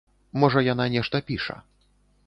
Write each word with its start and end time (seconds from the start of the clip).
Можа 0.43 0.63
яна 0.69 0.89
нешта 0.95 1.23
піша. 1.31 1.57